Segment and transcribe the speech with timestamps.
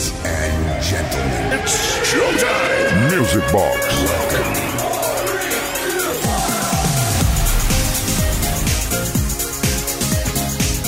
[0.00, 0.40] Ladies and.
[3.12, 3.76] Music Box.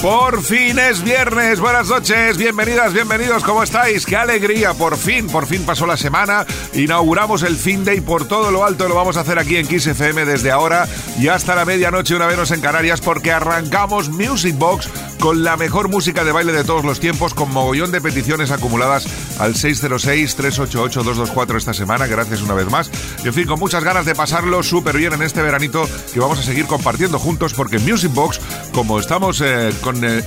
[0.01, 4.05] Por fin es viernes, buenas noches, bienvenidas, bienvenidos, ¿cómo estáis?
[4.05, 8.27] Qué alegría, por fin, por fin pasó la semana, inauguramos el fin de y por
[8.27, 8.89] todo lo alto.
[8.89, 10.89] Lo vamos a hacer aquí en Kiss FM desde ahora
[11.21, 14.89] y hasta la medianoche una menos en Canarias porque arrancamos Music Box
[15.23, 19.07] con la mejor música de baile de todos los tiempos, con mogollón de peticiones acumuladas
[19.39, 22.91] al 606-388-224 esta semana, gracias una vez más.
[23.23, 26.41] Y en fin, con muchas ganas de pasarlo súper bien en este veranito que vamos
[26.41, 28.41] a seguir compartiendo juntos, porque Music Box,
[28.73, 30.25] como estamos eh, con eh,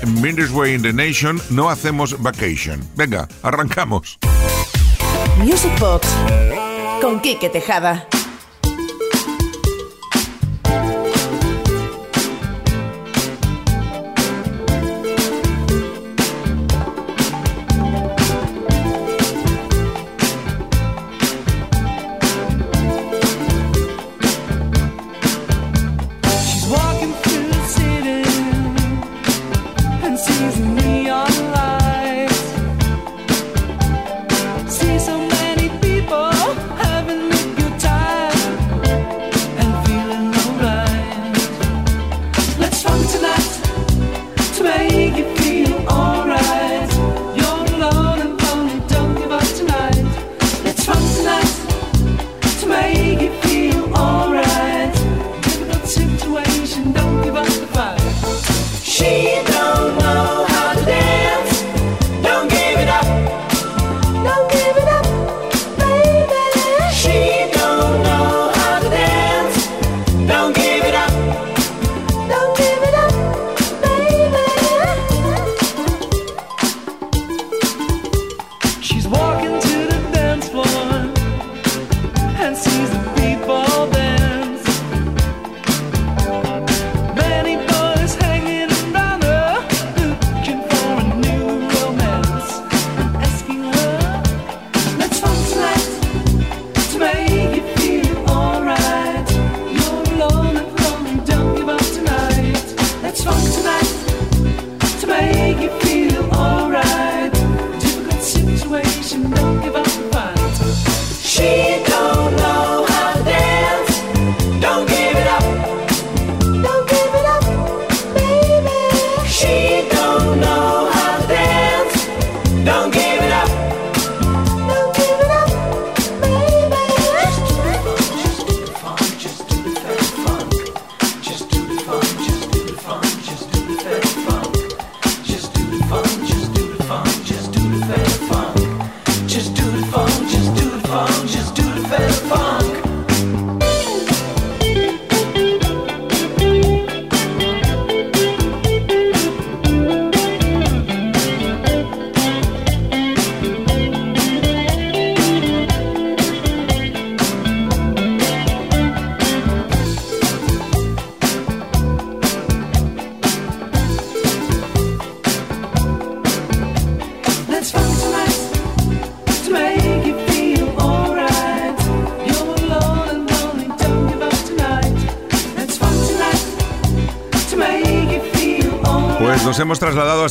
[0.54, 2.80] Way in the Nation, no hacemos vacation.
[2.96, 4.18] Venga, arrancamos.
[5.40, 6.07] Music Box
[7.02, 8.07] con Quique Tejada.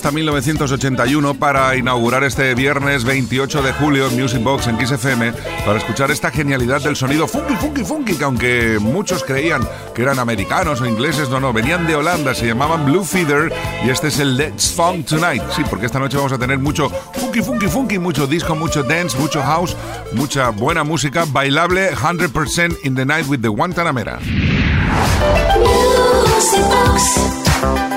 [0.04, 5.32] Hasta 1981 para inaugurar este viernes 28 de julio en Music Box en XFM
[5.64, 10.18] para escuchar esta genialidad del sonido funky, funky, funky, que aunque muchos creían que eran
[10.18, 13.50] americanos o ingleses, no, no, venían de Holanda, se llamaban Blue Feather
[13.82, 15.42] y este es el Let's Funk Tonight.
[15.56, 19.16] Sí, porque esta noche vamos a tener mucho funky, funky, funky, mucho disco, mucho dance,
[19.16, 19.74] mucho house,
[20.12, 24.18] mucha buena música, bailable 100% in the night with the Guantanamera.
[26.36, 27.93] Music Box.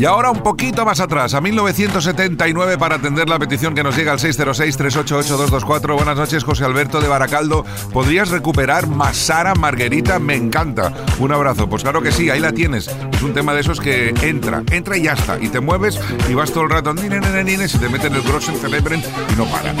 [0.00, 4.12] Y ahora un poquito más atrás, a 1979, para atender la petición que nos llega
[4.12, 5.94] al 606-388-224.
[5.94, 7.66] Buenas noches, José Alberto de Baracaldo.
[7.92, 10.18] ¿Podrías recuperar Masara Marguerita?
[10.18, 10.90] Me encanta.
[11.18, 11.68] Un abrazo.
[11.68, 12.88] Pues claro que sí, ahí la tienes.
[13.12, 15.38] Es un tema de esos que entra, entra y ya está.
[15.38, 16.00] Y te mueves
[16.30, 19.02] y vas todo el rato, nine, nine, nine, se te mete en el grossen celebren
[19.02, 19.74] y no para.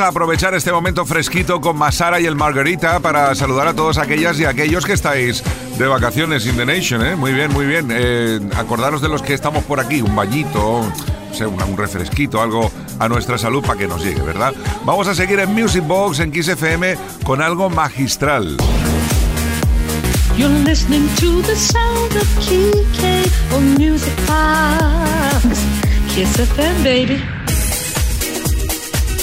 [0.00, 4.38] A aprovechar este momento fresquito con Masara y el Margarita para saludar a todos aquellas
[4.38, 5.42] y aquellos que estáis
[5.78, 7.16] de vacaciones in the nation, ¿eh?
[7.16, 7.88] Muy bien, muy bien.
[7.90, 13.38] Eh, acordaros de los que estamos por aquí, un bañito, un refresquito, algo a nuestra
[13.38, 14.52] salud para que nos llegue, ¿verdad?
[14.84, 18.56] Vamos a seguir en Music Box, en Kiss FM, con algo magistral.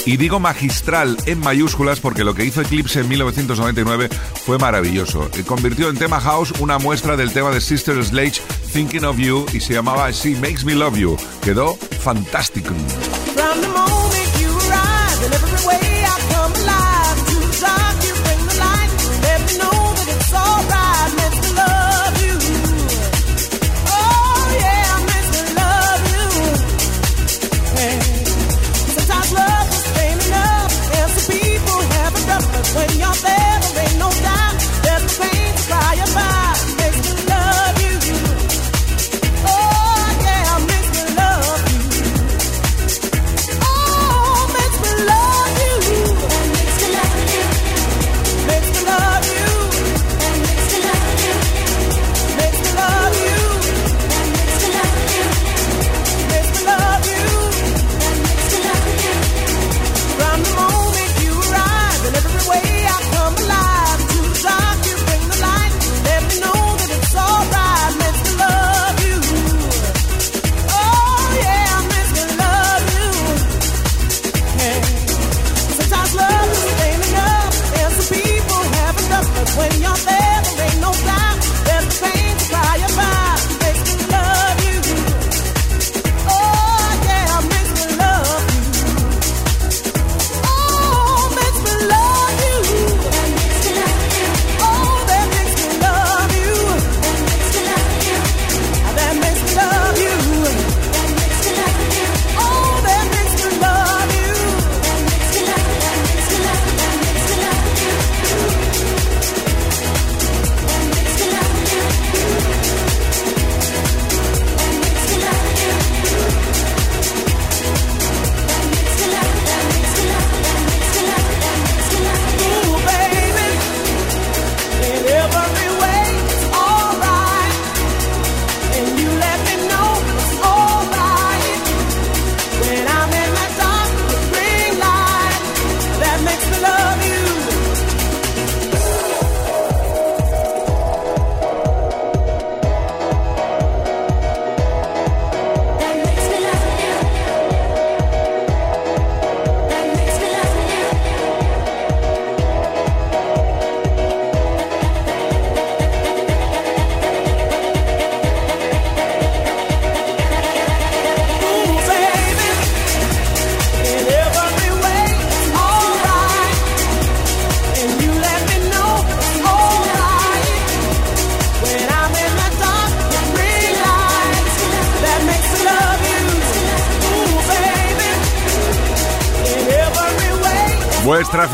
[0.06, 4.08] Y digo magistral en mayúsculas porque lo que hizo Eclipse en 1999
[4.46, 5.28] fue maravilloso.
[5.46, 8.40] Convirtió en tema house una muestra del tema de Sister Sledge,
[8.72, 11.16] Thinking of You, y se llamaba She Makes Me Love You.
[11.42, 12.72] Quedó fantástico.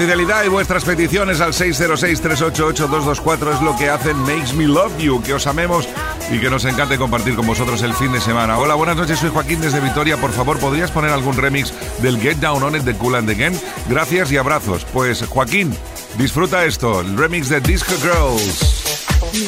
[0.02, 5.32] Fidelidad y vuestras peticiones al 606-388-224 es lo que hacen Makes Me Love You, que
[5.32, 5.88] os amemos
[6.28, 8.58] y que nos encante compartir con vosotros el fin de semana.
[8.58, 10.16] Hola, buenas noches, soy Joaquín desde Vitoria.
[10.16, 13.56] Por favor, ¿podrías poner algún remix del Get Down On It de Cool and Again?
[13.88, 14.84] Gracias y abrazos.
[14.92, 15.72] Pues Joaquín,
[16.18, 18.82] disfruta esto, el remix de Disco Girls.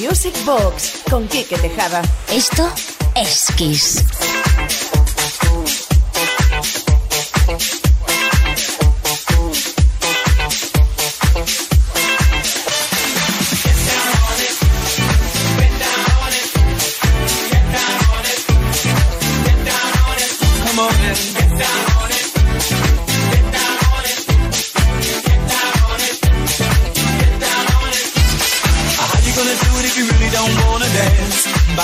[0.00, 2.00] Music Box con Kike Tejada.
[2.30, 2.73] Esto
[3.16, 4.03] es Kiss.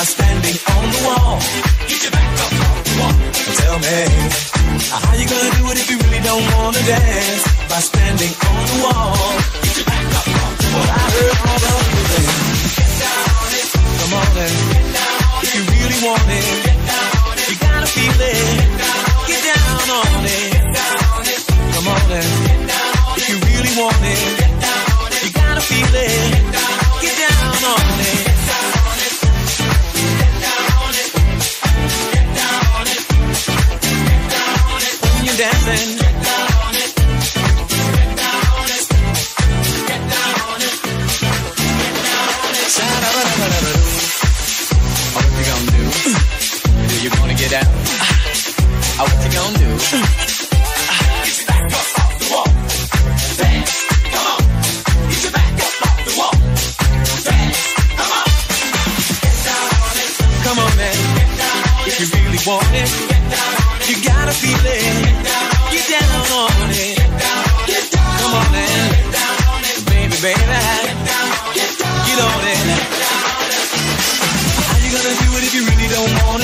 [0.01, 1.39] by standing on the wall.
[1.87, 3.17] Get your back up on the wall.
[3.61, 3.99] Tell me,
[4.89, 7.50] how you gonna do it if you really don't wanna dance?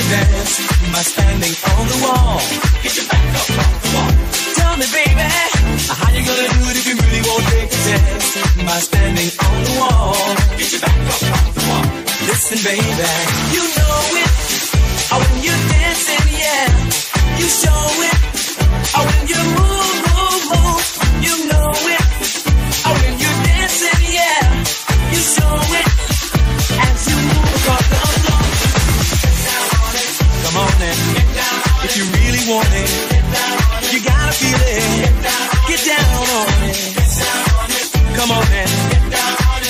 [0.09, 0.53] Dance?
[0.97, 2.39] Standing on the wall.
[2.83, 4.11] Get your back up on the wall.
[4.57, 5.29] Tell me, baby.
[5.93, 7.21] How you gonna do it if you really
[8.81, 10.15] standing on the wall.
[10.57, 11.85] Get your back up on the wall.
[12.27, 13.09] Listen, baby.
[13.55, 14.31] You know it.
[15.13, 16.65] Oh, when you're dancing, yeah.
[17.39, 17.96] You show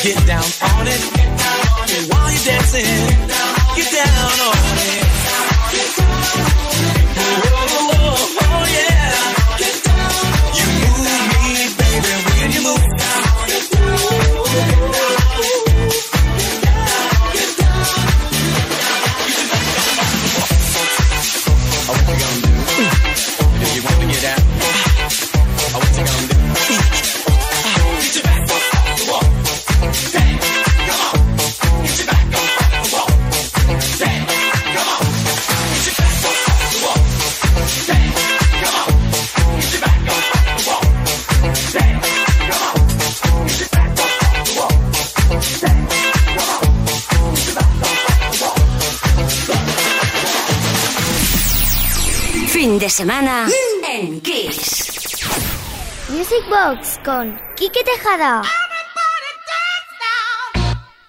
[0.04, 1.02] Get down on it.
[2.12, 3.47] While you're dancing,
[52.58, 53.48] Fin de semana
[53.88, 54.88] en Kiss.
[56.10, 58.42] Music Box con Quique Tejada.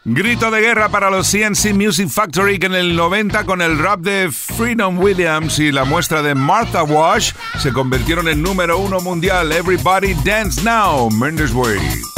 [0.05, 4.01] Grito de guerra para los CNC Music Factory que en el 90 con el rap
[4.01, 9.51] de Freedom Williams y la muestra de Martha Wash se convirtieron en número uno mundial.
[9.51, 12.18] Everybody Dance Now, Mendes Way.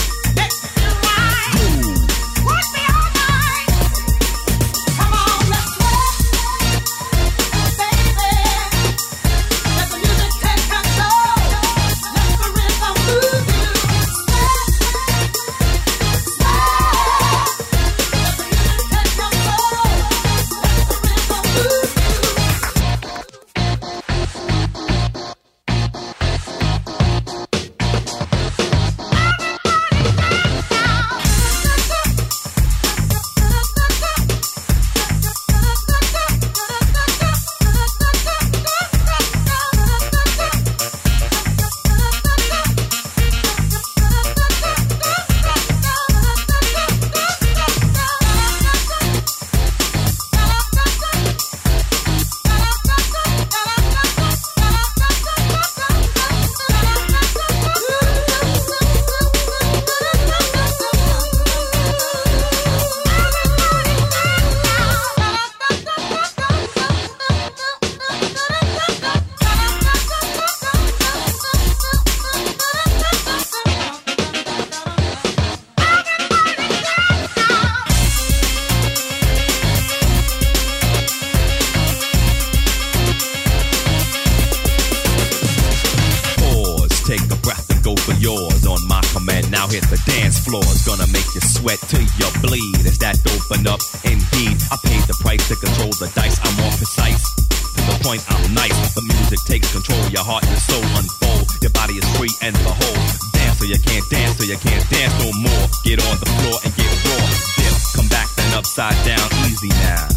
[103.61, 105.67] So you can't dance so you can't dance no more.
[105.83, 107.27] Get on the floor and get raw.
[107.57, 110.07] Dip, come back then upside down, easy now.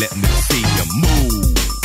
[0.00, 1.81] Let me see you move.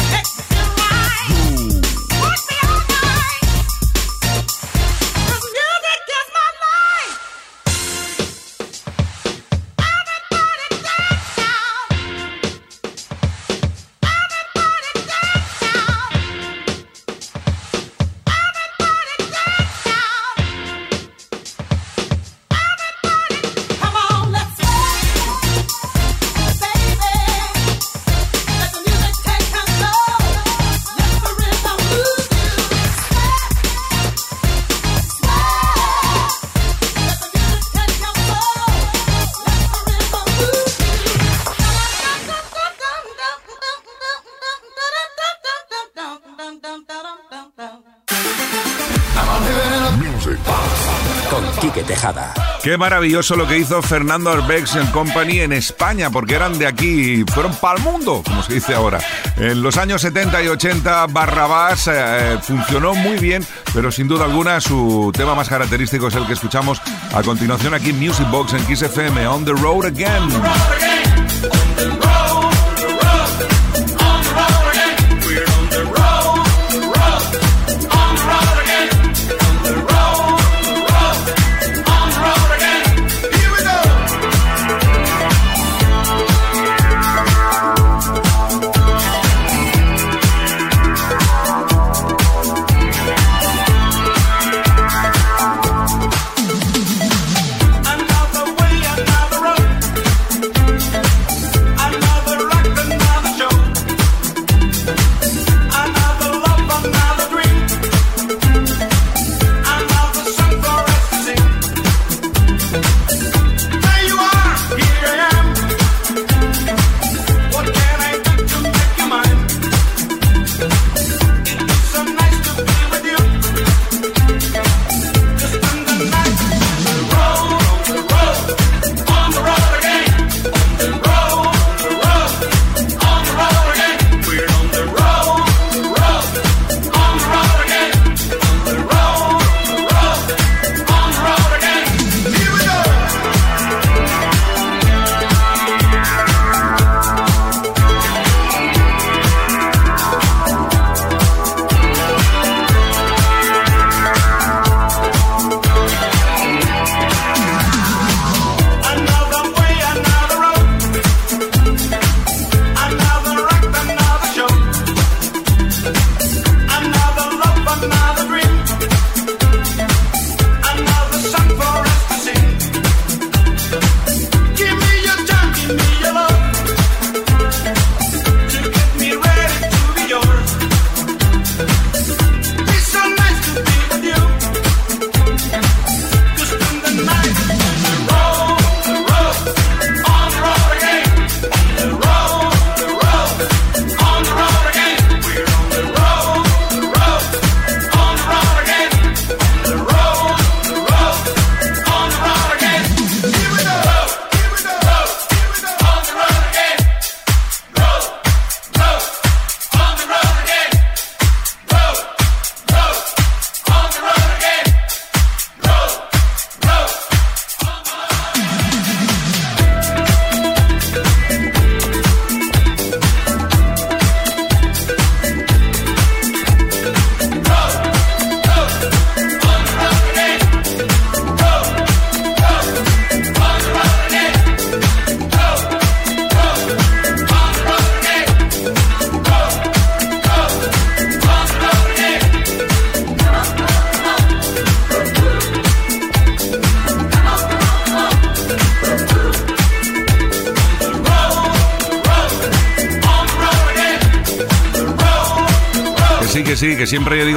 [52.77, 57.55] Maravilloso lo que hizo Fernando Arbex en Company en España, porque eran de aquí, fueron
[57.55, 58.99] para el mundo, como se dice ahora.
[59.35, 64.61] En los años 70 y 80, Barrabás eh, funcionó muy bien, pero sin duda alguna
[64.61, 66.81] su tema más característico es el que escuchamos
[67.13, 70.86] a continuación aquí en Music Box en Kiss FM, On the Road Again.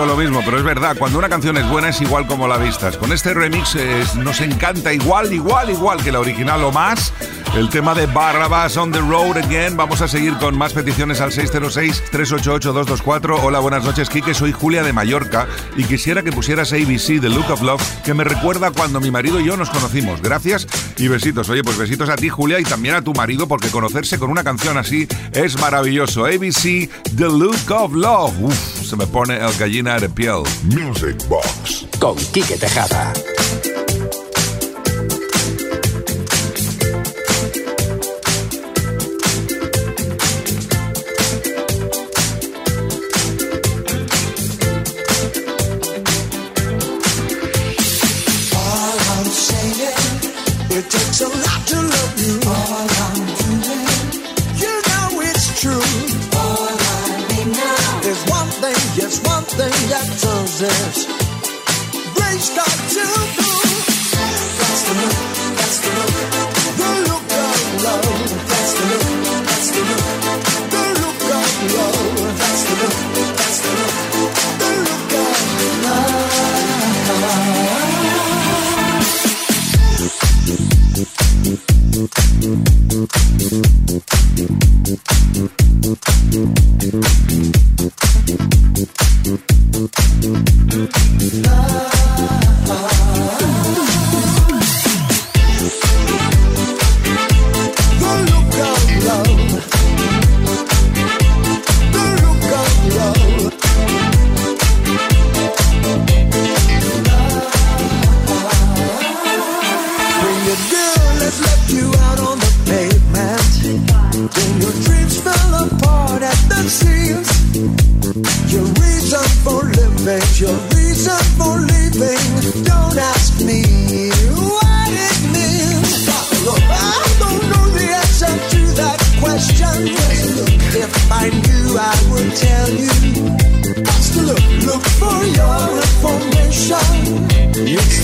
[0.06, 2.96] Lo mismo, pero es verdad, cuando una canción es buena es igual como la vistas.
[2.96, 7.12] Con este remix eh, nos encanta igual, igual, igual que la original o más.
[7.56, 9.76] el tema de Barrabás on the Road Again.
[9.76, 13.40] Vamos a seguir con más peticiones al 606-388-224.
[13.42, 14.34] Hola, buenas noches, Kike.
[14.34, 18.24] Soy Julia de Mallorca y quisiera que pusieras ABC, The Look of Love, que me
[18.24, 20.22] recuerda cuando mi marido y yo nos conocimos.
[20.22, 20.66] Gracias
[21.00, 21.48] y besitos.
[21.48, 24.44] Oye, pues besitos a ti, Julia, y también a tu marido, porque conocerse con una
[24.44, 26.26] canción así es maravilloso.
[26.26, 28.34] ABC, The Look of Love.
[28.40, 30.42] Uf, se me pone el gallina de piel.
[30.64, 31.86] Music Box.
[31.98, 33.12] Con Quique Tejada.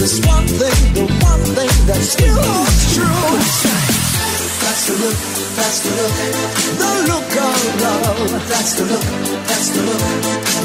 [0.07, 3.11] This one thing, the one thing that still holds true.
[4.62, 5.19] That's the look,
[5.59, 6.14] that's the look,
[6.79, 8.38] the look of love.
[8.47, 9.03] That's the look,
[9.51, 9.99] that's the look,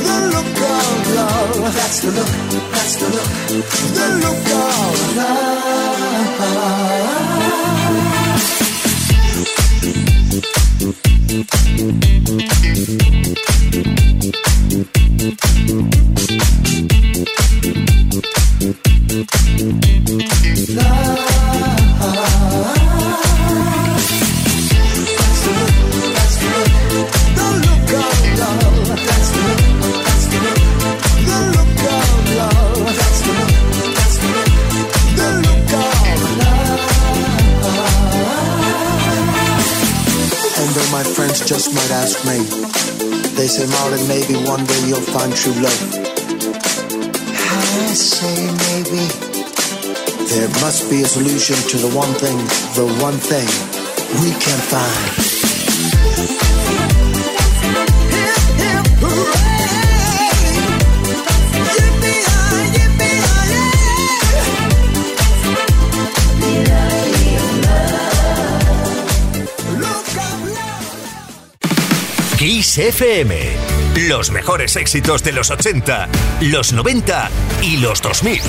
[0.05, 1.57] the look of love.
[1.73, 2.29] That's the look,
[2.69, 3.25] that's the look,
[3.97, 5.51] the look of love.
[41.51, 42.37] Just might ask me,
[43.35, 45.81] they say, Martin, maybe one day you'll find true love.
[47.35, 49.03] I say maybe.
[50.29, 52.37] There must be a solution to the one thing,
[52.75, 53.49] the one thing
[54.23, 55.40] we can find.
[72.41, 73.37] Kiss FM.
[74.09, 76.09] Los mejores éxitos de los 80,
[76.41, 77.29] los 90
[77.61, 78.41] y los 2000.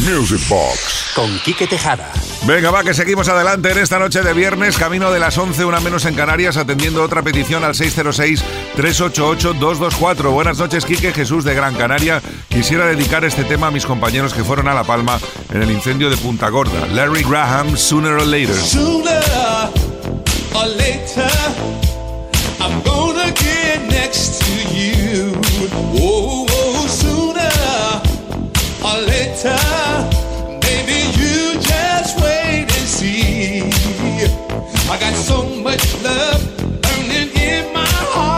[0.00, 1.12] Music Box.
[1.14, 2.10] Con Quique Tejada.
[2.44, 5.78] Venga, va, que seguimos adelante en esta noche de viernes, camino de las 11, una
[5.78, 10.32] menos en Canarias, atendiendo otra petición al 606-388-224.
[10.32, 12.20] Buenas noches, Quique Jesús de Gran Canaria.
[12.48, 15.20] Quisiera dedicar este tema a mis compañeros que fueron a La Palma
[15.52, 16.88] en el incendio de Punta Gorda.
[16.88, 18.56] Larry Graham, Sooner or Later.
[18.56, 19.22] Sooner
[20.54, 21.30] or later,
[22.60, 25.32] I'm gonna get next to you.
[25.96, 27.54] Oh, oh, sooner
[28.88, 29.58] or later,
[30.66, 33.62] maybe you just wait and see.
[34.90, 36.40] I got so much love
[36.82, 38.33] burning in my heart,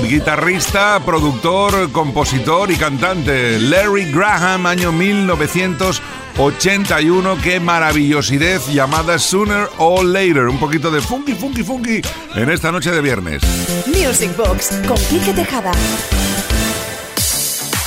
[0.00, 3.58] guitarrista, productor, compositor y cantante.
[3.58, 7.38] Larry Graham, año 1981.
[7.42, 10.48] Qué maravillosidad llamada Sooner or Later.
[10.48, 12.02] Un poquito de funky, funky, funky
[12.34, 13.42] en esta noche de viernes.
[13.86, 15.72] Music Box con Quique Tejada.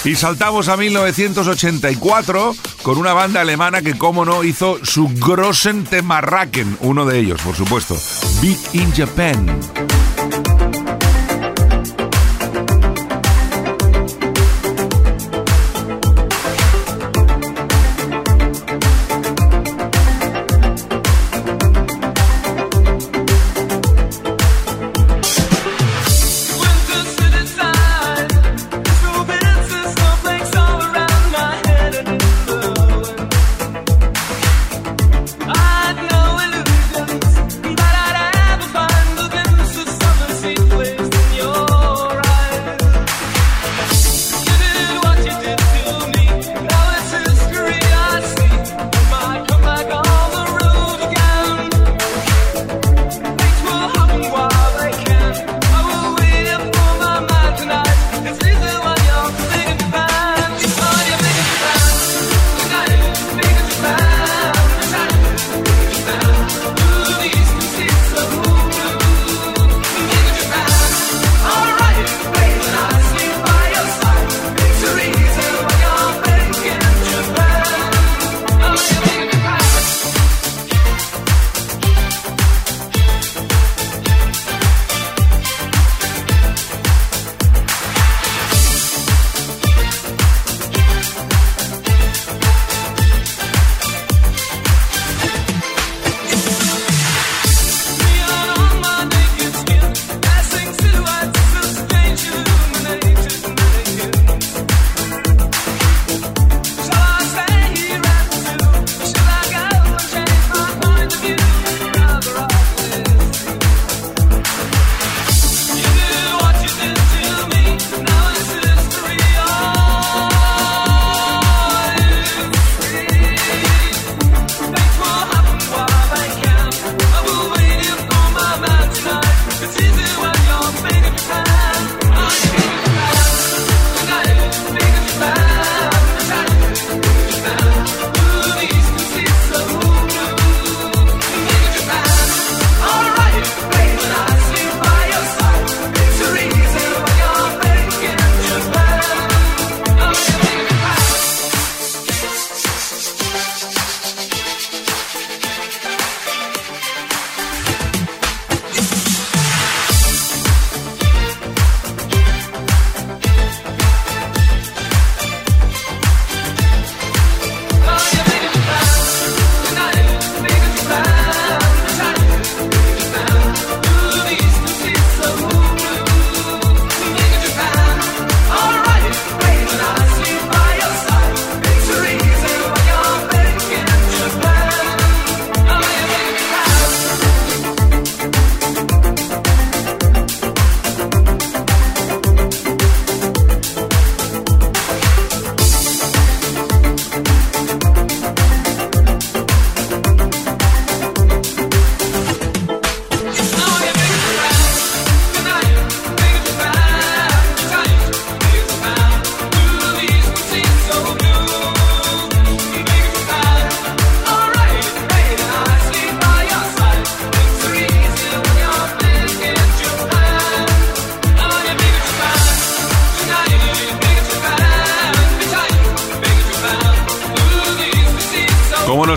[0.03, 6.77] Y saltamos a 1984 con una banda alemana que, como no, hizo su Grossen Temarraken,
[6.81, 7.97] uno de ellos, por supuesto,
[8.39, 9.59] Big in Japan.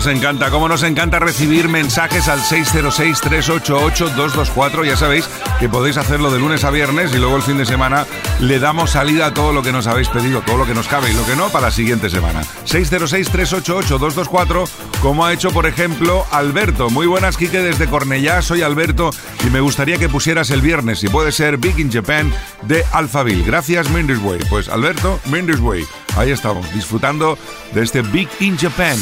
[0.09, 4.85] Encanta, cómo nos encanta recibir mensajes al 606-388-224.
[4.85, 5.29] Ya sabéis
[5.59, 8.05] que podéis hacerlo de lunes a viernes y luego el fin de semana
[8.39, 11.11] le damos salida a todo lo que nos habéis pedido, todo lo que nos cabe
[11.11, 12.41] y lo que no para la siguiente semana.
[12.65, 14.67] 606-388-224,
[15.01, 16.89] como ha hecho, por ejemplo, Alberto.
[16.89, 18.41] Muy buenas, Quique, desde Cornellá.
[18.41, 19.11] Soy Alberto
[19.45, 22.31] y me gustaría que pusieras el viernes, si puede ser, Big in Japan
[22.63, 23.43] de Alphaville.
[23.43, 24.39] Gracias, Minders Way.
[24.49, 25.87] Pues Alberto, Minders Way.
[26.17, 27.37] Ahí estamos, disfrutando
[27.73, 28.97] de este Big in Japan.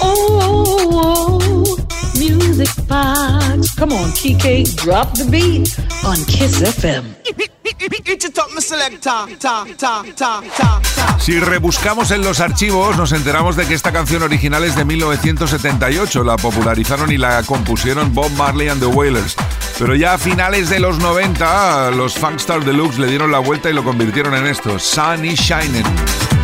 [0.00, 1.76] Oh, oh, oh,
[2.18, 3.74] Music Box.
[3.76, 7.15] Come on, Kike, drop the beat on Kiss FM.
[11.18, 16.24] Si rebuscamos en los archivos, nos enteramos de que esta canción original es de 1978.
[16.24, 19.36] La popularizaron y la compusieron Bob Marley and the Wailers.
[19.78, 23.72] Pero ya a finales de los 90, los Funkstar Deluxe le dieron la vuelta y
[23.72, 26.35] lo convirtieron en esto: Sunny Shining.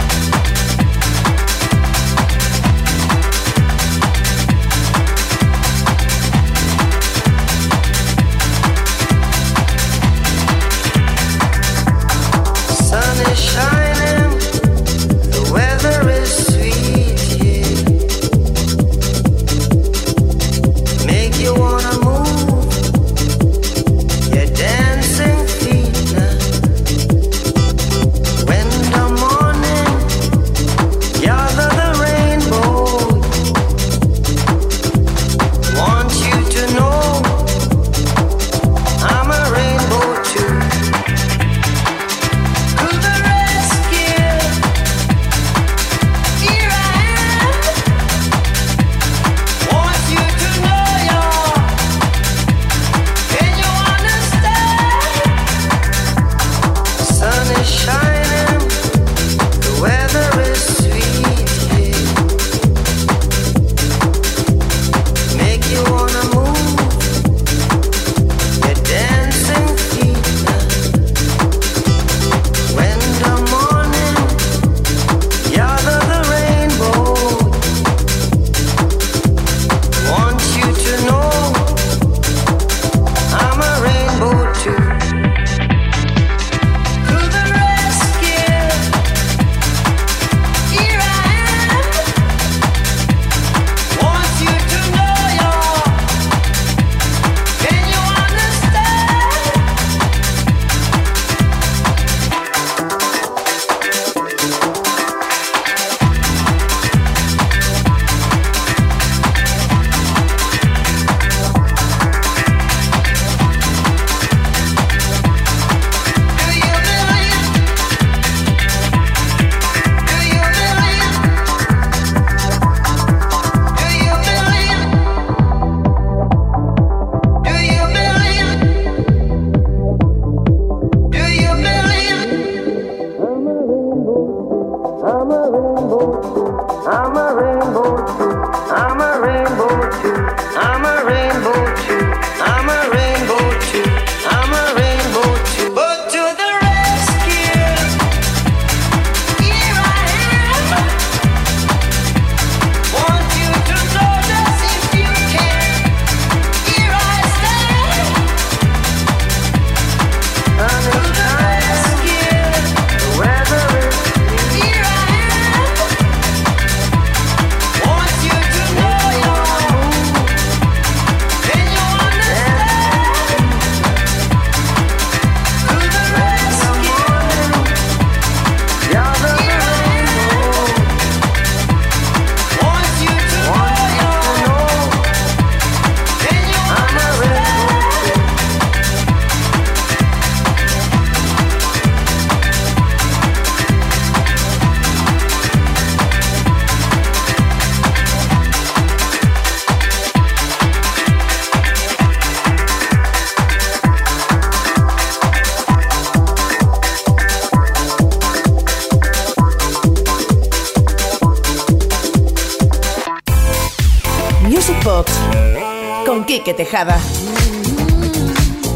[216.43, 216.99] Tejada.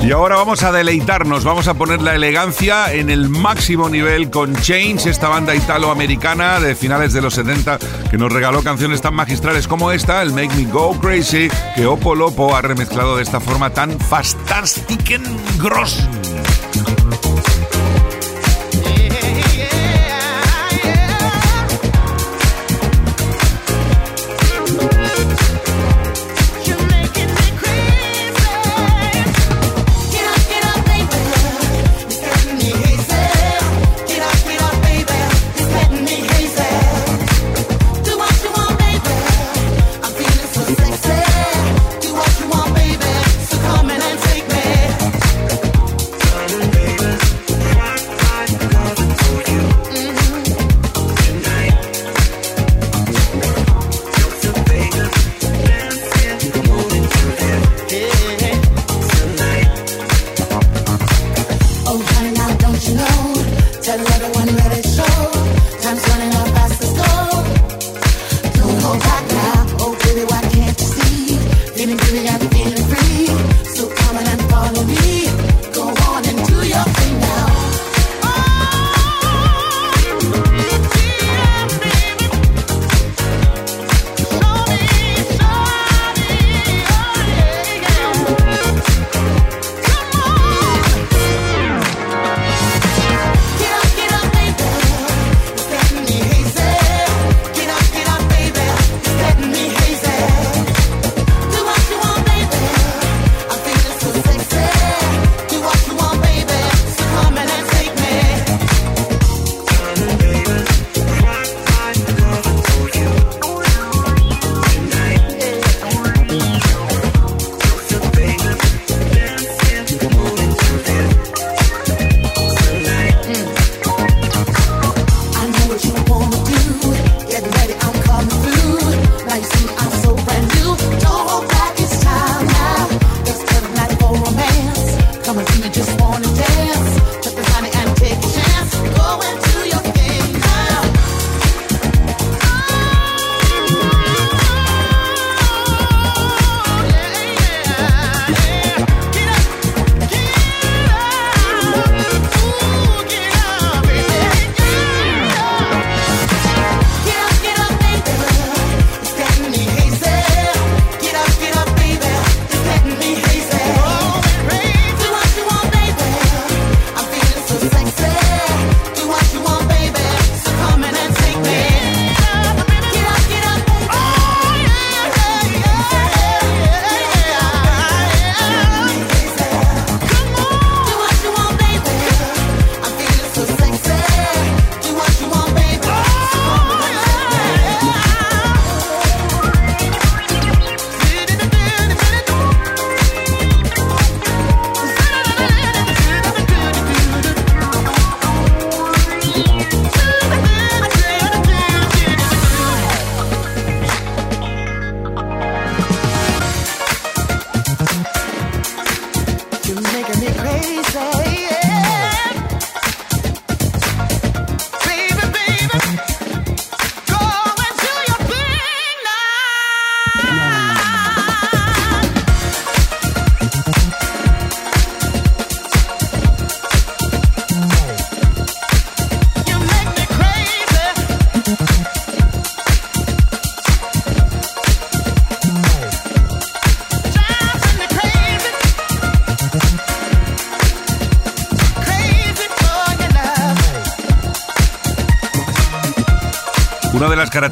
[0.03, 4.55] Y ahora vamos a deleitarnos, vamos a poner la elegancia en el máximo nivel con
[4.55, 9.67] Change, esta banda italoamericana de finales de los 70 que nos regaló canciones tan magistrales
[9.67, 13.71] como esta, el Make Me Go Crazy, que Opo Lopo ha remezclado de esta forma
[13.71, 15.21] tan fastastic
[15.59, 16.07] gross.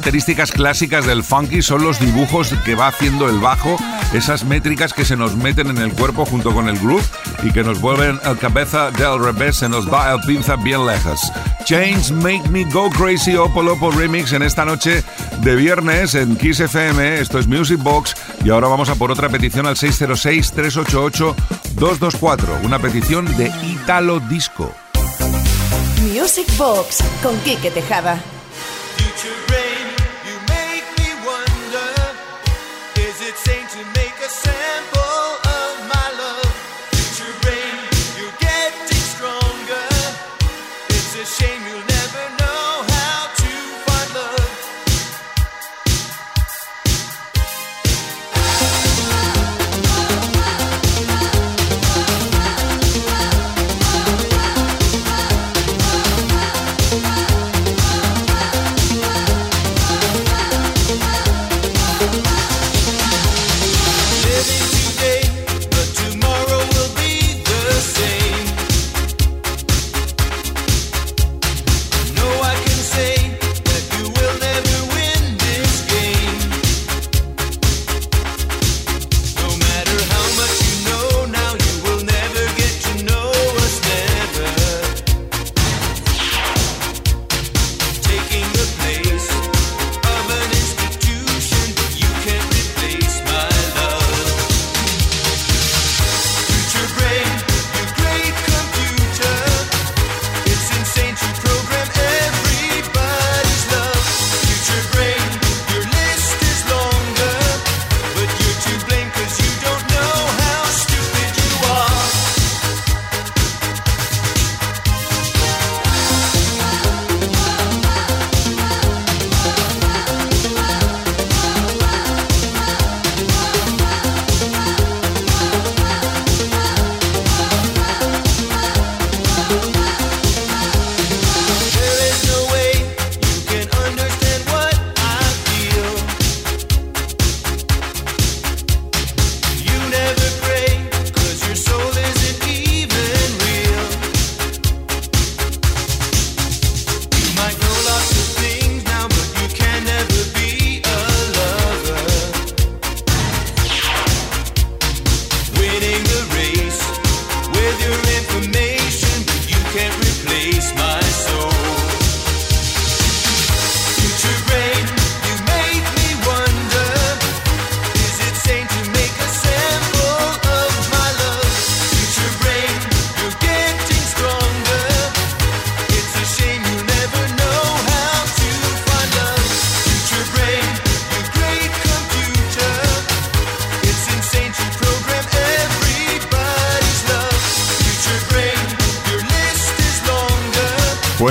[0.05, 3.75] Características clásicas del funky son los dibujos que va haciendo el bajo,
[4.13, 7.03] esas métricas que se nos meten en el cuerpo junto con el groove
[7.41, 11.31] y que nos vuelven el cabeza del revés, se nos va el pinza bien lejos.
[11.63, 15.03] Change Make Me Go Crazy Opolopo Remix en esta noche
[15.39, 17.19] de viernes en Kiss FM.
[17.19, 22.63] Esto es Music Box y ahora vamos a por otra petición al 606-388-224.
[22.63, 24.71] Una petición de Italo Disco.
[26.13, 28.21] Music Box con Kike Tejada.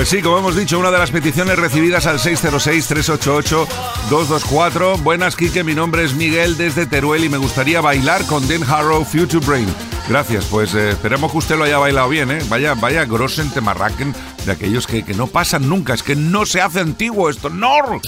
[0.05, 5.01] Pues sí, como hemos dicho, una de las peticiones recibidas al 606-388-224.
[5.01, 9.03] Buenas, Kike, mi nombre es Miguel desde Teruel y me gustaría bailar con Dan Harrow
[9.03, 9.65] Future Brain.
[10.07, 12.37] Gracias, pues eh, esperemos que usted lo haya bailado bien, ¿eh?
[12.49, 14.13] Vaya, vaya grosen temarraquen
[14.45, 15.95] de aquellos que, que no pasan nunca.
[15.95, 17.99] Es que no se hace antiguo esto, ¡no!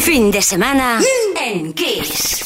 [0.00, 1.00] Fin de semana
[1.40, 2.44] en Kiss.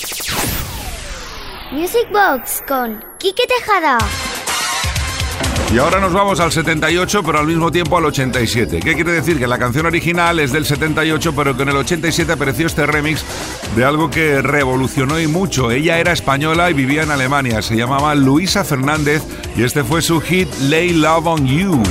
[1.72, 3.98] Music Box con Quique Tejada.
[5.76, 8.80] Y ahora nos vamos al 78, pero al mismo tiempo al 87.
[8.80, 9.38] ¿Qué quiere decir?
[9.38, 13.22] Que la canción original es del 78, pero que en el 87 apareció este remix
[13.76, 15.70] de algo que revolucionó y mucho.
[15.70, 17.60] Ella era española y vivía en Alemania.
[17.60, 19.22] Se llamaba Luisa Fernández
[19.54, 21.82] y este fue su hit Lay Love on You.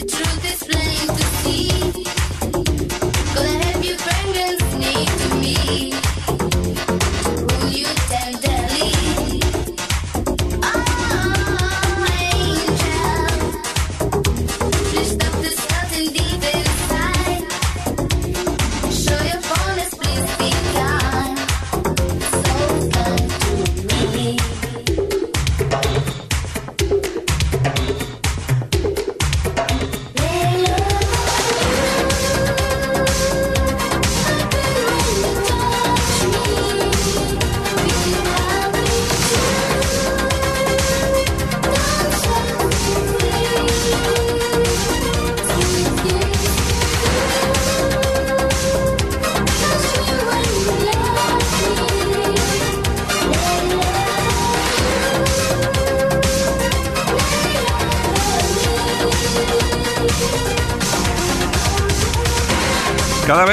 [0.00, 0.25] Truth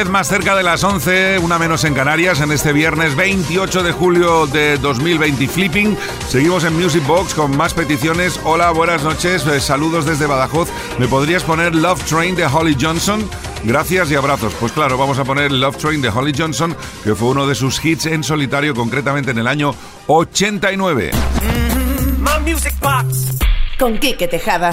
[0.03, 3.91] vez más cerca de las 11, una menos en Canarias, en este viernes 28 de
[3.93, 5.97] julio de 2020 Flipping.
[6.27, 8.37] Seguimos en Music Box con más peticiones.
[8.43, 10.69] Hola, buenas noches, eh, saludos desde Badajoz.
[10.99, 13.29] ¿Me podrías poner Love Train de Holly Johnson?
[13.63, 14.53] Gracias y abrazos.
[14.59, 17.83] Pues claro, vamos a poner Love Train de Holly Johnson, que fue uno de sus
[17.83, 19.73] hits en solitario, concretamente en el año
[20.07, 21.11] 89.
[23.79, 24.71] Con Quique Tejada.